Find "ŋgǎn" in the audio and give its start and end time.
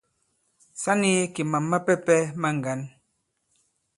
2.57-2.79